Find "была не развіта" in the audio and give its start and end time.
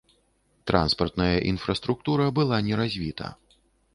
2.39-3.27